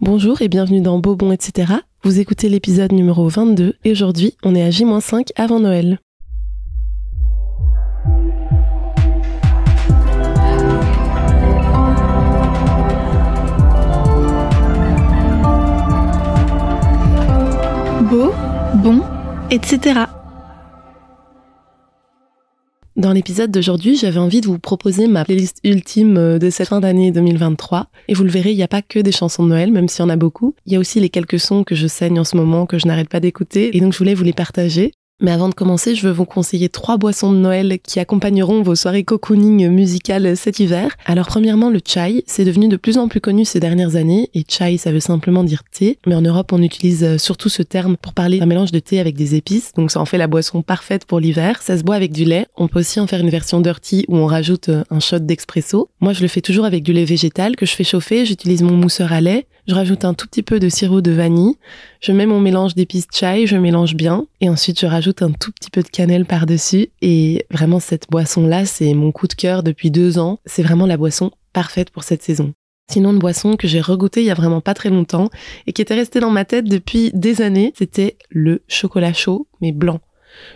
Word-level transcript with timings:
Bonjour 0.00 0.42
et 0.42 0.48
bienvenue 0.48 0.80
dans 0.80 1.00
Bobon, 1.00 1.32
etc. 1.32 1.72
Vous 2.04 2.20
écoutez 2.20 2.48
l'épisode 2.48 2.92
numéro 2.92 3.28
22 3.28 3.74
et 3.82 3.90
aujourd'hui 3.90 4.36
on 4.44 4.54
est 4.54 4.62
à 4.62 4.70
J-5 4.70 5.30
avant 5.34 5.58
Noël. 5.58 5.98
Beau, 18.08 18.32
bon, 18.76 19.02
etc. 19.50 20.04
Dans 22.98 23.12
l'épisode 23.12 23.52
d'aujourd'hui, 23.52 23.94
j'avais 23.94 24.18
envie 24.18 24.40
de 24.40 24.48
vous 24.48 24.58
proposer 24.58 25.06
ma 25.06 25.24
playlist 25.24 25.60
ultime 25.62 26.16
euh, 26.16 26.38
de 26.40 26.50
cette 26.50 26.66
fin 26.66 26.80
d'année 26.80 27.12
2023. 27.12 27.86
Et 28.08 28.14
vous 28.14 28.24
le 28.24 28.30
verrez, 28.30 28.50
il 28.50 28.56
n'y 28.56 28.64
a 28.64 28.68
pas 28.68 28.82
que 28.82 28.98
des 28.98 29.12
chansons 29.12 29.44
de 29.44 29.50
Noël, 29.50 29.70
même 29.70 29.86
s'il 29.86 30.02
y 30.02 30.04
en 30.04 30.08
a 30.08 30.16
beaucoup. 30.16 30.56
Il 30.66 30.72
y 30.72 30.76
a 30.76 30.80
aussi 30.80 30.98
les 30.98 31.08
quelques 31.08 31.38
sons 31.38 31.62
que 31.62 31.76
je 31.76 31.86
saigne 31.86 32.18
en 32.18 32.24
ce 32.24 32.36
moment, 32.36 32.66
que 32.66 32.76
je 32.76 32.88
n'arrête 32.88 33.08
pas 33.08 33.20
d'écouter. 33.20 33.76
Et 33.76 33.80
donc, 33.80 33.92
je 33.92 33.98
voulais 33.98 34.14
vous 34.14 34.24
les 34.24 34.32
partager. 34.32 34.90
Mais 35.20 35.32
avant 35.32 35.48
de 35.48 35.54
commencer, 35.54 35.96
je 35.96 36.06
veux 36.06 36.12
vous 36.12 36.24
conseiller 36.24 36.68
trois 36.68 36.96
boissons 36.96 37.32
de 37.32 37.38
Noël 37.38 37.78
qui 37.82 37.98
accompagneront 37.98 38.62
vos 38.62 38.76
soirées 38.76 39.02
cocooning 39.02 39.68
musicales 39.68 40.36
cet 40.36 40.60
hiver. 40.60 40.94
Alors 41.06 41.26
premièrement, 41.26 41.70
le 41.70 41.80
chai, 41.84 42.22
c'est 42.28 42.44
devenu 42.44 42.68
de 42.68 42.76
plus 42.76 42.98
en 42.98 43.08
plus 43.08 43.20
connu 43.20 43.44
ces 43.44 43.58
dernières 43.58 43.96
années. 43.96 44.30
Et 44.34 44.44
chai 44.48 44.76
ça 44.76 44.92
veut 44.92 45.00
simplement 45.00 45.42
dire 45.42 45.64
thé, 45.64 45.98
mais 46.06 46.14
en 46.14 46.20
Europe 46.20 46.52
on 46.52 46.62
utilise 46.62 47.02
euh, 47.02 47.18
surtout 47.18 47.48
ce 47.48 47.62
terme 47.62 47.96
pour 47.96 48.14
parler 48.14 48.38
d'un 48.38 48.46
mélange 48.46 48.70
de 48.70 48.78
thé 48.78 49.00
avec 49.00 49.16
des 49.16 49.34
épices, 49.34 49.72
donc 49.74 49.90
ça 49.90 50.00
en 50.00 50.04
fait 50.04 50.18
la 50.18 50.28
boisson 50.28 50.62
parfaite 50.62 51.04
pour 51.04 51.18
l'hiver. 51.18 51.62
Ça 51.62 51.76
se 51.76 51.82
boit 51.82 51.96
avec 51.96 52.12
du 52.12 52.24
lait, 52.24 52.46
on 52.56 52.68
peut 52.68 52.78
aussi 52.78 53.00
en 53.00 53.08
faire 53.08 53.20
une 53.20 53.30
version 53.30 53.60
dirty 53.60 54.04
où 54.06 54.16
on 54.16 54.26
rajoute 54.26 54.68
euh, 54.68 54.84
un 54.90 55.00
shot 55.00 55.18
d'expresso. 55.18 55.90
Moi 56.00 56.12
je 56.12 56.22
le 56.22 56.28
fais 56.28 56.42
toujours 56.42 56.64
avec 56.64 56.84
du 56.84 56.92
lait 56.92 57.04
végétal 57.04 57.56
que 57.56 57.66
je 57.66 57.74
fais 57.74 57.82
chauffer, 57.82 58.24
j'utilise 58.24 58.62
mon 58.62 58.76
mousseur 58.76 59.12
à 59.12 59.20
lait, 59.20 59.46
je 59.68 59.74
rajoute 59.74 60.06
un 60.06 60.14
tout 60.14 60.26
petit 60.26 60.42
peu 60.42 60.58
de 60.58 60.70
sirop 60.70 61.02
de 61.02 61.10
vanille, 61.10 61.56
je 62.00 62.12
mets 62.12 62.24
mon 62.24 62.40
mélange 62.40 62.74
d'épices 62.74 63.06
chai, 63.12 63.46
je 63.46 63.56
mélange 63.56 63.94
bien 63.94 64.26
et 64.40 64.48
ensuite 64.48 64.80
je 64.80 64.86
rajoute 64.86 65.20
un 65.20 65.30
tout 65.30 65.52
petit 65.52 65.70
peu 65.70 65.82
de 65.82 65.88
cannelle 65.88 66.24
par-dessus 66.24 66.88
et 67.02 67.44
vraiment 67.50 67.78
cette 67.78 68.08
boisson-là, 68.10 68.64
c'est 68.64 68.94
mon 68.94 69.12
coup 69.12 69.26
de 69.26 69.34
cœur 69.34 69.62
depuis 69.62 69.90
deux 69.90 70.18
ans. 70.18 70.40
C'est 70.46 70.62
vraiment 70.62 70.86
la 70.86 70.96
boisson 70.96 71.32
parfaite 71.52 71.90
pour 71.90 72.02
cette 72.02 72.22
saison. 72.22 72.54
Sinon, 72.90 73.12
une 73.12 73.18
boisson 73.18 73.56
que 73.56 73.68
j'ai 73.68 73.82
regoutée 73.82 74.20
il 74.20 74.26
y 74.26 74.30
a 74.30 74.34
vraiment 74.34 74.62
pas 74.62 74.72
très 74.72 74.88
longtemps 74.88 75.28
et 75.66 75.74
qui 75.74 75.82
était 75.82 75.94
restée 75.94 76.20
dans 76.20 76.30
ma 76.30 76.46
tête 76.46 76.64
depuis 76.64 77.10
des 77.12 77.42
années, 77.42 77.74
c'était 77.76 78.16
le 78.30 78.62
chocolat 78.68 79.12
chaud, 79.12 79.48
mais 79.60 79.72
blanc. 79.72 80.00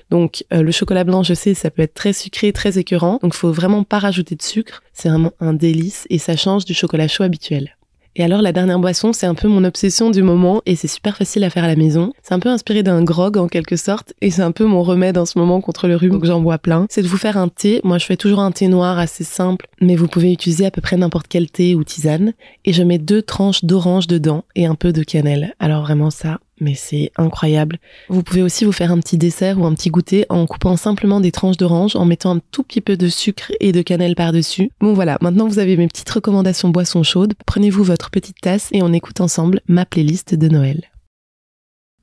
Donc 0.08 0.44
euh, 0.54 0.62
le 0.62 0.72
chocolat 0.72 1.04
blanc, 1.04 1.22
je 1.22 1.34
sais, 1.34 1.52
ça 1.52 1.70
peut 1.70 1.82
être 1.82 1.92
très 1.92 2.14
sucré, 2.14 2.50
très 2.54 2.78
écœurant, 2.78 3.18
donc 3.22 3.34
faut 3.34 3.52
vraiment 3.52 3.84
pas 3.84 3.98
rajouter 3.98 4.36
de 4.36 4.42
sucre. 4.42 4.82
C'est 4.94 5.10
vraiment 5.10 5.32
un 5.38 5.52
délice 5.52 6.06
et 6.08 6.16
ça 6.16 6.34
change 6.34 6.64
du 6.64 6.72
chocolat 6.72 7.08
chaud 7.08 7.24
habituel. 7.24 7.76
Et 8.14 8.22
alors 8.22 8.42
la 8.42 8.52
dernière 8.52 8.78
boisson, 8.78 9.14
c'est 9.14 9.26
un 9.26 9.34
peu 9.34 9.48
mon 9.48 9.64
obsession 9.64 10.10
du 10.10 10.22
moment 10.22 10.60
et 10.66 10.76
c'est 10.76 10.88
super 10.88 11.16
facile 11.16 11.44
à 11.44 11.50
faire 11.50 11.64
à 11.64 11.68
la 11.68 11.76
maison. 11.76 12.12
C'est 12.22 12.34
un 12.34 12.40
peu 12.40 12.50
inspiré 12.50 12.82
d'un 12.82 13.02
grog 13.02 13.38
en 13.38 13.48
quelque 13.48 13.76
sorte 13.76 14.12
et 14.20 14.30
c'est 14.30 14.42
un 14.42 14.52
peu 14.52 14.66
mon 14.66 14.82
remède 14.82 15.16
en 15.16 15.24
ce 15.24 15.38
moment 15.38 15.62
contre 15.62 15.88
le 15.88 15.96
rhume, 15.96 16.12
donc 16.12 16.26
j'en 16.26 16.40
bois 16.40 16.58
plein. 16.58 16.86
C'est 16.90 17.02
de 17.02 17.08
vous 17.08 17.16
faire 17.16 17.38
un 17.38 17.48
thé. 17.48 17.80
Moi 17.84 17.96
je 17.96 18.04
fais 18.04 18.18
toujours 18.18 18.40
un 18.40 18.52
thé 18.52 18.68
noir 18.68 18.98
assez 18.98 19.24
simple, 19.24 19.66
mais 19.80 19.96
vous 19.96 20.08
pouvez 20.08 20.30
utiliser 20.30 20.66
à 20.66 20.70
peu 20.70 20.82
près 20.82 20.98
n'importe 20.98 21.26
quel 21.28 21.50
thé 21.50 21.74
ou 21.74 21.84
tisane. 21.84 22.34
Et 22.66 22.74
je 22.74 22.82
mets 22.82 22.98
deux 22.98 23.22
tranches 23.22 23.64
d'orange 23.64 24.08
dedans 24.08 24.44
et 24.56 24.66
un 24.66 24.74
peu 24.74 24.92
de 24.92 25.02
cannelle. 25.02 25.54
Alors 25.58 25.82
vraiment 25.82 26.10
ça, 26.10 26.38
mais 26.62 26.74
c'est 26.74 27.12
incroyable. 27.16 27.78
Vous 28.08 28.22
pouvez 28.22 28.42
aussi 28.42 28.64
vous 28.64 28.72
faire 28.72 28.92
un 28.92 29.00
petit 29.00 29.18
dessert 29.18 29.60
ou 29.60 29.66
un 29.66 29.74
petit 29.74 29.90
goûter 29.90 30.24
en 30.28 30.46
coupant 30.46 30.76
simplement 30.76 31.20
des 31.20 31.32
tranches 31.32 31.58
d'orange, 31.58 31.96
en 31.96 32.06
mettant 32.06 32.36
un 32.36 32.40
tout 32.50 32.62
petit 32.62 32.80
peu 32.80 32.96
de 32.96 33.08
sucre 33.08 33.52
et 33.60 33.72
de 33.72 33.82
cannelle 33.82 34.14
par-dessus. 34.14 34.70
Bon 34.80 34.94
voilà, 34.94 35.18
maintenant 35.20 35.48
vous 35.48 35.58
avez 35.58 35.76
mes 35.76 35.88
petites 35.88 36.10
recommandations 36.10 36.70
boissons 36.70 37.02
chaudes. 37.02 37.34
Prenez-vous 37.46 37.84
votre 37.84 38.10
petite 38.10 38.40
tasse 38.40 38.68
et 38.72 38.82
on 38.82 38.92
écoute 38.92 39.20
ensemble 39.20 39.60
ma 39.66 39.84
playlist 39.84 40.34
de 40.34 40.48
Noël. 40.48 40.88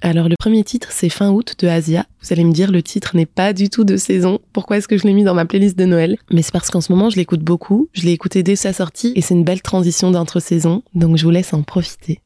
Alors 0.02 0.30
le 0.30 0.36
premier 0.40 0.64
titre 0.64 0.90
c'est 0.92 1.10
Fin 1.10 1.30
août 1.30 1.56
de 1.60 1.68
Asia. 1.68 2.06
Vous 2.22 2.32
allez 2.32 2.46
me 2.46 2.54
dire 2.54 2.72
le 2.72 2.82
titre 2.82 3.18
n'est 3.18 3.26
pas 3.26 3.52
du 3.52 3.70
tout 3.70 3.84
de 3.84 3.98
saison. 3.98 4.40
Pourquoi 4.54 4.78
est-ce 4.78 4.88
que 4.88 4.98
je 4.98 5.06
l'ai 5.06 5.14
mis 5.14 5.26
dans 5.26 5.34
ma 5.34 5.46
playlist 5.46 5.78
de 5.78 5.84
Noël? 5.84 6.18
Mais 6.32 6.42
c'est 6.42 6.54
parce 6.54 6.70
qu'en 6.70 6.80
ce 6.80 6.92
moment 6.94 7.10
je 7.10 7.18
l'écoute 7.18 7.42
beaucoup. 7.42 7.90
Je 7.92 8.04
l'ai 8.04 8.12
écouté 8.12 8.42
dès 8.42 8.56
sa 8.56 8.72
sortie 8.72 9.12
et 9.16 9.22
c'est 9.22 9.34
une 9.34 9.44
belle 9.44 9.62
transition 9.62 10.12
d'entre-saison. 10.12 10.84
Donc 10.96 11.18
je 11.18 11.26
vous 11.26 11.32
laisse 11.32 11.54
en 11.54 11.64
profiter. 11.64 12.22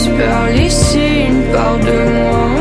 J'espère 0.00 0.46
laisser 0.50 1.26
une 1.28 1.42
part 1.52 1.76
de 1.78 1.90
moi 1.90 2.57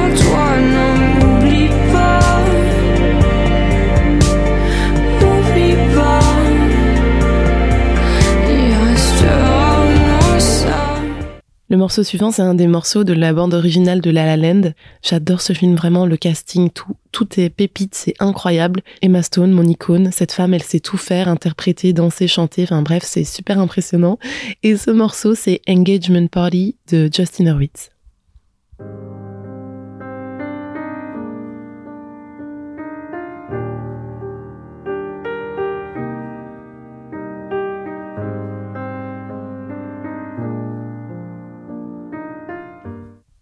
Le 11.70 11.76
morceau 11.76 12.02
suivant, 12.02 12.32
c'est 12.32 12.42
un 12.42 12.54
des 12.54 12.66
morceaux 12.66 13.04
de 13.04 13.12
la 13.12 13.34
bande 13.34 13.54
originale 13.54 14.00
de 14.00 14.10
La 14.10 14.26
La 14.26 14.38
Land. 14.38 14.72
J'adore 15.04 15.42
ce 15.42 15.52
film, 15.52 15.76
vraiment, 15.76 16.06
le 16.06 16.16
casting, 16.16 16.70
tout, 16.70 16.96
tout 17.12 17.28
est 17.38 17.50
pépite, 17.50 17.94
c'est 17.94 18.14
incroyable. 18.20 18.84
Emma 19.02 19.22
Stone, 19.22 19.52
mon 19.52 19.64
icône, 19.64 20.12
cette 20.14 20.32
femme, 20.32 20.54
elle 20.54 20.64
sait 20.64 20.80
tout 20.80 20.96
faire, 20.96 21.28
interpréter, 21.28 21.92
danser, 21.92 22.30
chanter, 22.30 22.64
enfin 22.64 22.84
bref, 22.84 23.04
c'est 23.06 23.26
super 23.26 23.60
impressionnant. 23.60 24.18
Et 24.64 24.78
ce 24.78 24.92
morceau, 24.92 25.36
c'est 25.36 25.60
Engagement 25.68 26.28
Party 26.28 26.78
de 26.90 27.10
Justin 27.14 27.48
Hurwitz. 27.48 27.90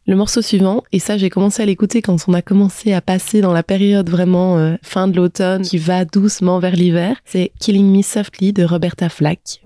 Le 0.07 0.15
morceau 0.15 0.43
suivant, 0.43 0.83
et 0.91 0.99
ça 0.99 1.17
j'ai 1.17 1.31
commencé 1.31 1.63
à 1.63 1.65
l'écouter 1.65 2.03
quand 2.03 2.17
on 2.27 2.33
a 2.33 2.43
commencé 2.43 2.93
à 2.93 3.01
passer 3.01 3.41
dans 3.41 3.53
la 3.53 3.63
période 3.63 4.07
vraiment 4.07 4.57
euh, 4.57 4.75
fin 4.83 5.07
de 5.07 5.15
l'automne 5.15 5.63
qui 5.63 5.79
va 5.79 6.05
doucement 6.05 6.59
vers 6.59 6.75
l'hiver, 6.75 7.17
c'est 7.25 7.51
Killing 7.59 7.91
Me 7.91 8.03
Softly 8.03 8.53
de 8.53 8.63
Roberta 8.63 9.09
Flack. 9.09 9.61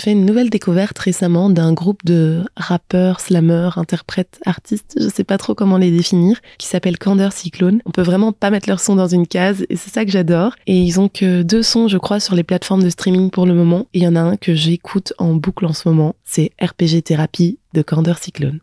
Fait 0.00 0.12
une 0.12 0.24
nouvelle 0.24 0.50
découverte 0.50 0.98
récemment 0.98 1.50
d'un 1.50 1.72
groupe 1.72 2.04
de 2.04 2.42
rappeurs, 2.56 3.20
slammeurs, 3.20 3.78
interprètes, 3.78 4.40
artistes, 4.44 4.96
je 5.00 5.08
sais 5.08 5.24
pas 5.24 5.38
trop 5.38 5.54
comment 5.54 5.76
les 5.76 5.90
définir, 5.90 6.40
qui 6.58 6.66
s'appelle 6.66 6.98
Candor 6.98 7.32
Cyclone. 7.32 7.80
On 7.86 7.90
peut 7.90 8.02
vraiment 8.02 8.32
pas 8.32 8.50
mettre 8.50 8.68
leur 8.68 8.80
son 8.80 8.96
dans 8.96 9.08
une 9.08 9.26
case 9.26 9.64
et 9.68 9.76
c'est 9.76 9.92
ça 9.92 10.04
que 10.04 10.10
j'adore. 10.10 10.54
Et 10.66 10.80
ils 10.80 10.98
ont 11.00 11.08
que 11.08 11.42
deux 11.42 11.62
sons 11.62 11.88
je 11.88 11.98
crois 11.98 12.20
sur 12.20 12.34
les 12.34 12.44
plateformes 12.44 12.82
de 12.82 12.90
streaming 12.90 13.30
pour 13.30 13.46
le 13.46 13.54
moment. 13.54 13.86
Et 13.94 13.98
il 13.98 14.02
y 14.02 14.08
en 14.08 14.16
a 14.16 14.20
un 14.20 14.36
que 14.36 14.54
j'écoute 14.54 15.12
en 15.18 15.34
boucle 15.34 15.66
en 15.66 15.72
ce 15.72 15.88
moment, 15.88 16.14
c'est 16.24 16.50
RPG 16.60 17.02
Thérapie 17.04 17.58
de 17.74 17.82
Candor 17.82 18.18
Cyclone. 18.18 18.60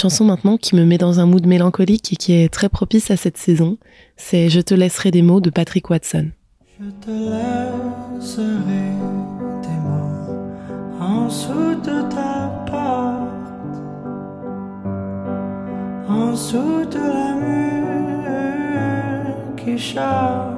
Chanson 0.00 0.24
maintenant 0.24 0.56
qui 0.56 0.76
me 0.76 0.86
met 0.86 0.96
dans 0.96 1.20
un 1.20 1.26
mood 1.26 1.46
mélancolique 1.46 2.14
et 2.14 2.16
qui 2.16 2.32
est 2.32 2.48
très 2.48 2.70
propice 2.70 3.10
à 3.10 3.18
cette 3.18 3.36
saison, 3.36 3.76
c'est 4.16 4.48
Je 4.48 4.60
te 4.60 4.72
laisserai 4.72 5.10
des 5.10 5.20
mots 5.20 5.42
de 5.42 5.50
Patrick 5.50 5.90
Watson. 5.90 6.30
Je 6.80 6.88
te 7.04 7.10
laisserai 7.10 8.94
tes 9.60 9.68
mots 9.68 10.48
en 10.98 11.26
dessous 11.26 11.74
de 11.84 12.08
ta 12.08 12.64
porte, 12.66 13.76
en 16.08 16.30
dessous 16.30 16.86
de 16.90 16.98
la 16.98 17.34
mur 18.14 18.54
qui 19.56 19.76
chante. 19.76 20.56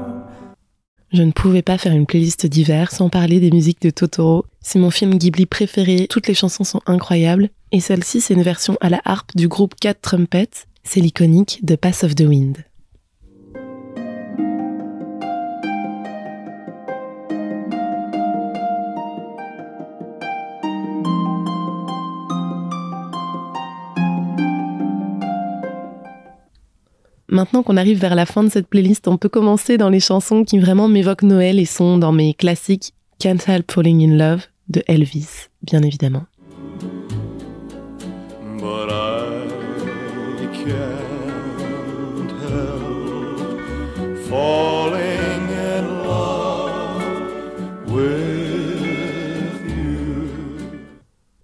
Je 1.13 1.23
ne 1.23 1.33
pouvais 1.33 1.63
pas 1.63 1.79
faire 1.79 1.93
une 1.93 2.07
playlist 2.07 2.47
d'hiver 2.47 2.93
sans 2.93 3.09
parler 3.09 3.41
des 3.41 3.51
musiques 3.51 3.83
de 3.83 3.91
Totoro. 3.91 4.47
C'est 4.65 4.79
mon 4.79 4.91
film 4.91 5.19
Ghibli 5.19 5.47
préféré, 5.47 6.07
toutes 6.09 6.29
les 6.29 6.35
chansons 6.35 6.63
sont 6.63 6.81
incroyables. 6.87 7.51
Et 7.73 7.81
celle-ci, 7.81 8.21
c'est 8.21 8.35
une 8.35 8.43
version 8.43 8.77
à 8.81 8.89
la 8.89 9.03
harpe 9.05 9.35
du 9.35 9.49
groupe 9.49 9.75
Cat 9.75 9.95
Trumpet. 9.95 10.49
C'est 10.85 11.01
l'iconique 11.01 11.59
de 11.65 11.75
Pass 11.75 12.05
of 12.05 12.15
the 12.15 12.21
Wind. 12.21 12.59
Maintenant 27.29 27.63
qu'on 27.63 27.79
arrive 27.79 27.99
vers 27.99 28.15
la 28.15 28.27
fin 28.27 28.45
de 28.45 28.51
cette 28.51 28.69
playlist, 28.69 29.09
on 29.09 29.17
peut 29.17 29.29
commencer 29.29 29.77
dans 29.77 29.89
les 29.89 30.01
chansons 30.01 30.45
qui 30.45 30.59
vraiment 30.61 30.87
m'évoquent 30.87 31.23
Noël 31.23 31.59
et 31.59 31.65
sont 31.65 31.99
dans 31.99 32.13
mes 32.13 32.35
classiques 32.35 32.93
Can't 33.19 33.39
Help 33.49 33.73
Falling 33.73 34.09
in 34.09 34.17
Love 34.17 34.52
de 34.73 34.83
Elvis, 34.87 35.49
bien 35.63 35.83
évidemment. 35.83 36.25
but 38.63 38.91
I 38.91 40.47
can't 40.53 42.31
help 42.47 43.41
falling 44.29 45.51
in 45.51 45.85
love 46.05 47.03
with 47.89 48.47
you. 49.67 50.29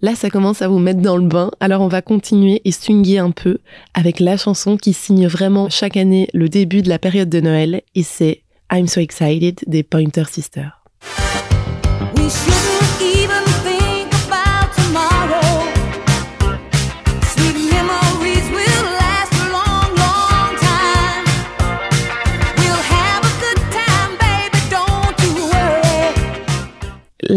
Là, 0.01 0.15
ça 0.15 0.31
commence 0.31 0.63
à 0.63 0.69
vous 0.69 0.79
mettre 0.79 1.01
dans 1.01 1.17
le 1.17 1.27
bain, 1.27 1.51
alors 1.59 1.83
on 1.83 1.89
va 1.89 2.03
continuer 2.03 2.63
et 2.65 2.71
swinguer 2.71 3.19
un 3.19 3.33
peu 3.33 3.59
avec 3.95 4.21
la 4.21 4.37
chanson 4.37 4.77
qui 4.77 4.93
signe 4.93 5.27
vraiment 5.27 5.69
chaque 5.69 5.97
année 5.97 6.29
le 6.33 6.49
début 6.49 6.83
de 6.83 6.89
la 6.89 7.01
période 7.01 7.29
de 7.29 7.41
Noël, 7.41 7.83
et 7.97 8.05
c'est 8.05 8.43
I'm 8.71 8.87
So 8.87 9.01
Excited 9.01 9.59
des 9.67 9.83
Pointer 9.83 10.25
Sisters. 10.31 10.78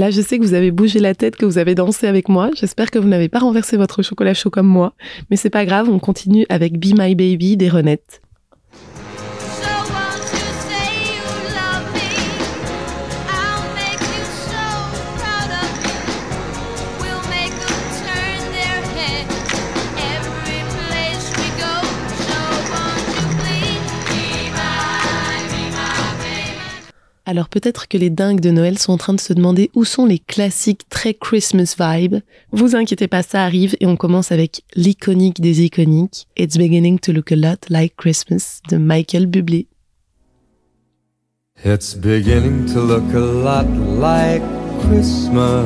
Là, 0.02 0.10
je 0.10 0.22
sais 0.22 0.40
que 0.40 0.44
vous 0.44 0.54
avez 0.54 0.72
bougé 0.72 1.00
la 1.00 1.14
tête, 1.14 1.36
que 1.36 1.46
vous 1.46 1.58
avez 1.58 1.76
dansé 1.76 2.08
avec 2.08 2.30
moi. 2.30 2.50
J'espère 2.56 2.92
que 2.92 2.98
vous 2.98 3.10
n'avez 3.10 3.28
pas 3.30 3.40
renversé 3.40 3.76
votre 3.76 4.02
chocolat 4.02 4.34
chaud 4.34 4.50
comme 4.50 4.66
moi. 4.66 4.94
Mais 5.30 5.36
c'est 5.36 5.50
pas 5.50 5.66
grave, 5.66 5.90
on 5.90 6.00
continue 6.00 6.46
avec 6.50 6.80
Be 6.80 6.98
My 6.98 7.14
Baby 7.14 7.58
des 7.58 7.70
Renettes. 7.70 8.22
Alors 27.32 27.48
peut-être 27.48 27.88
que 27.88 27.98
les 27.98 28.10
dingues 28.10 28.42
de 28.42 28.52
Noël 28.52 28.78
sont 28.78 28.92
en 28.92 28.98
train 28.98 29.14
de 29.14 29.22
se 29.22 29.32
demander 29.32 29.72
où 29.74 29.86
sont 29.86 30.06
les 30.06 30.20
classiques 30.20 30.90
très 30.90 31.14
Christmas 31.14 31.78
vibe. 31.80 32.18
Vous 32.52 32.76
inquiétez 32.76 33.08
pas, 33.08 33.24
ça 33.24 33.46
arrive 33.46 33.74
et 33.80 33.86
on 33.86 33.96
commence 33.96 34.34
avec 34.34 34.64
l'iconique 34.76 35.40
des 35.40 35.64
iconiques, 35.64 36.28
It's 36.38 36.58
Beginning 36.58 37.00
to 37.00 37.14
Look 37.14 37.32
a 37.32 37.38
Lot 37.38 37.70
Like 37.70 37.96
Christmas 37.96 38.60
de 38.70 38.76
Michael 38.76 39.28
Bublé. 39.28 39.68
It's 41.64 41.96
beginning 41.96 42.66
to 42.74 42.82
look 42.82 43.14
a 43.14 43.20
lot 43.20 43.66
like 43.98 44.44
Christmas 44.90 45.66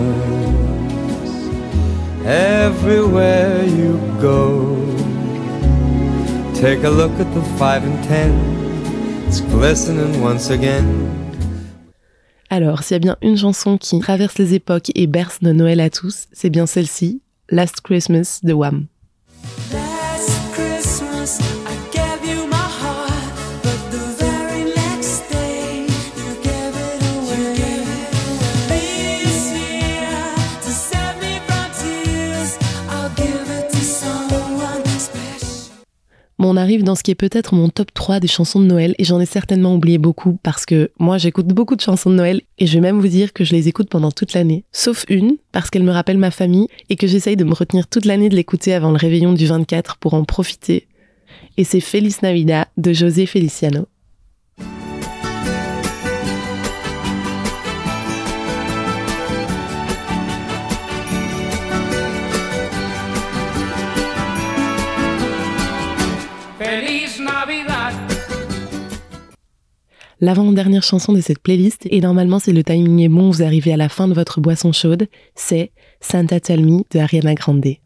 everywhere 2.28 3.66
you 3.66 4.00
go. 4.22 4.78
Take 6.54 6.84
a 6.84 6.92
look 6.92 7.20
at 7.20 7.34
the 7.34 7.42
five 7.58 7.84
and 7.84 8.04
ten, 8.04 9.26
it's 9.28 9.42
glistening 9.42 10.22
once 10.22 10.52
again. 10.52 11.25
Alors, 12.56 12.84
s'il 12.84 12.94
y 12.94 12.96
a 12.96 13.00
bien 13.00 13.18
une 13.22 13.36
chanson 13.36 13.78
qui 13.78 14.00
traverse 14.00 14.38
les 14.38 14.54
époques 14.54 14.90
et 14.96 15.08
berce 15.08 15.42
nos 15.42 15.52
Noël 15.52 15.82
à 15.82 15.90
tous, 15.90 16.28
c'est 16.32 16.50
bien 16.50 16.66
celle-ci, 16.66 17.22
Last 17.50 17.82
Christmas 17.82 18.40
de 18.44 18.54
Wham. 18.54 18.86
On 36.56 36.58
arrive 36.58 36.84
dans 36.84 36.96
ce 36.96 37.04
qui 37.04 37.12
est 37.12 37.16
peut-être 37.16 37.54
mon 37.54 37.68
top 37.68 37.94
3 37.94 38.22
des 38.22 38.30
chansons 38.30 38.62
de 38.62 38.66
Noël 38.66 38.96
et 38.98 39.04
j'en 39.04 39.20
ai 39.20 39.26
certainement 39.26 39.76
oublié 39.76 39.98
beaucoup 39.98 40.40
parce 40.42 40.66
que 40.66 40.90
moi 41.00 41.18
j'écoute 41.18 41.48
beaucoup 41.48 41.76
de 41.76 41.82
chansons 41.82 42.10
de 42.10 42.16
Noël 42.16 42.42
et 42.60 42.66
je 42.66 42.76
vais 42.76 42.80
même 42.80 43.02
vous 43.02 43.10
dire 43.10 43.34
que 43.34 43.44
je 43.44 43.54
les 43.54 43.68
écoute 43.68 43.90
pendant 43.90 44.10
toute 44.10 44.32
l'année. 44.32 44.64
Sauf 44.72 45.04
une 45.10 45.36
parce 45.52 45.70
qu'elle 45.70 45.84
me 45.84 45.92
rappelle 45.92 46.18
ma 46.18 46.32
famille 46.32 46.70
et 46.90 46.96
que 46.96 47.08
j'essaye 47.08 47.36
de 47.36 47.44
me 47.44 47.54
retenir 47.54 47.88
toute 47.88 48.06
l'année 48.06 48.30
de 48.30 48.38
l'écouter 48.38 48.74
avant 48.74 48.92
le 48.92 48.96
réveillon 48.96 49.34
du 49.34 49.46
24 49.46 49.98
pour 49.98 50.14
en 50.14 50.24
profiter. 50.24 50.88
Et 51.58 51.66
c'est 51.66 51.82
Feliz 51.82 52.22
Navidad 52.22 52.68
de 52.78 52.94
José 52.94 53.26
Feliciano. 53.26 53.88
L'avant-dernière 70.26 70.82
chanson 70.82 71.14
de 71.14 71.22
cette 71.22 71.38
playlist, 71.38 71.86
et 71.92 72.02
normalement 72.02 72.40
si 72.40 72.52
le 72.52 72.64
timing 72.64 73.00
est 73.02 73.10
bon, 73.10 73.30
vous 73.30 73.44
arrivez 73.44 73.72
à 73.74 73.78
la 73.78 73.90
fin 73.90 74.08
de 74.08 74.16
votre 74.16 74.42
boisson 74.42 74.72
chaude, 74.72 75.08
c'est 75.36 75.72
Santa 76.02 76.40
Tell 76.40 76.66
Me 76.66 76.82
de 76.90 76.98
Ariana 76.98 77.36
Grande. 77.36 77.85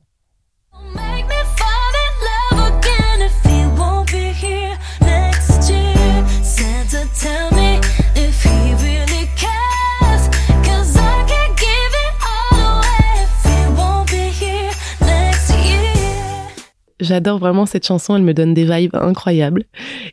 J'adore 17.09 17.39
vraiment 17.39 17.65
cette 17.65 17.87
chanson, 17.87 18.15
elle 18.15 18.21
me 18.21 18.35
donne 18.35 18.53
des 18.53 18.65
vibes 18.65 18.95
incroyables. 18.95 19.63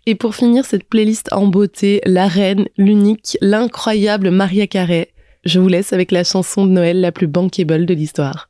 Et 0.06 0.14
pour 0.14 0.34
finir 0.34 0.64
cette 0.64 0.88
playlist 0.88 1.31
en 1.31 1.46
beauté, 1.46 2.00
la 2.06 2.26
reine, 2.26 2.69
l'unique, 2.78 3.37
l'incroyable 3.43 4.31
Maria 4.31 4.66
Carey, 4.66 5.10
je 5.44 5.60
vous 5.60 5.69
laisse 5.69 5.93
avec 5.93 6.10
la 6.10 6.25
chanson 6.25 6.64
de 6.64 6.70
Noël 6.70 7.02
la 7.02 7.12
plus 7.12 7.26
bankable 7.26 7.84
de 7.84 7.93
l'histoire. 7.93 8.48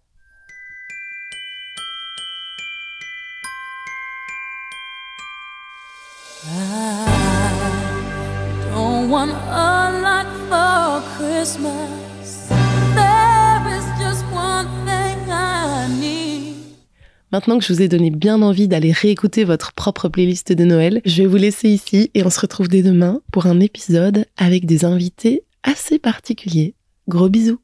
Maintenant 17.36 17.58
que 17.58 17.66
je 17.66 17.72
vous 17.74 17.82
ai 17.82 17.88
donné 17.88 18.08
bien 18.08 18.40
envie 18.40 18.66
d'aller 18.66 18.92
réécouter 18.92 19.44
votre 19.44 19.74
propre 19.74 20.08
playlist 20.08 20.52
de 20.52 20.64
Noël, 20.64 21.02
je 21.04 21.20
vais 21.20 21.28
vous 21.28 21.36
laisser 21.36 21.68
ici 21.68 22.10
et 22.14 22.24
on 22.24 22.30
se 22.30 22.40
retrouve 22.40 22.66
dès 22.66 22.80
demain 22.80 23.20
pour 23.30 23.44
un 23.44 23.60
épisode 23.60 24.24
avec 24.38 24.64
des 24.64 24.86
invités 24.86 25.42
assez 25.62 25.98
particuliers. 25.98 26.72
Gros 27.08 27.28
bisous 27.28 27.60